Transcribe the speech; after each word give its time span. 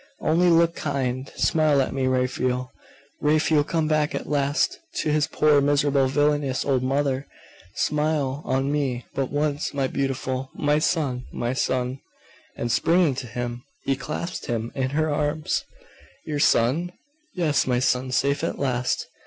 Only 0.19 0.49
look 0.49 0.73
kind! 0.73 1.31
Smile 1.35 1.79
at 1.79 1.93
me, 1.93 2.07
Raphael! 2.07 2.71
Raphael 3.19 3.63
come 3.63 3.87
back 3.87 4.15
at 4.15 4.27
last 4.27 4.79
to 4.95 5.11
his 5.11 5.27
poor, 5.27 5.61
miserable, 5.61 6.07
villainous 6.07 6.65
old 6.65 6.81
mother! 6.81 7.27
Smile 7.75 8.41
on 8.43 8.71
me 8.71 9.05
but 9.13 9.29
once, 9.29 9.75
my 9.75 9.85
beautiful, 9.85 10.49
my 10.55 10.79
son! 10.79 11.25
my 11.31 11.53
son!' 11.53 11.99
And 12.55 12.71
springing 12.71 13.13
to 13.13 13.27
him, 13.27 13.61
she 13.85 13.95
clasped 13.95 14.47
him 14.47 14.71
in 14.73 14.89
her 14.89 15.11
arms. 15.13 15.65
'Your 16.25 16.39
son?' 16.39 16.93
'Yes, 17.35 17.67
my 17.67 17.77
son! 17.77 18.11
Safe 18.11 18.43
at 18.43 18.57
last! 18.57 19.05